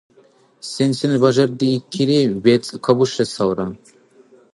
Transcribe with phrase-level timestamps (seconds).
[0.71, 3.67] –Сен-сен бажардиикири бецӀ кабушесалра?